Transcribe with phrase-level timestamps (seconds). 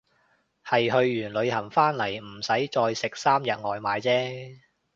[0.65, 4.59] 係去完旅行返嚟唔使再食三日外賣姐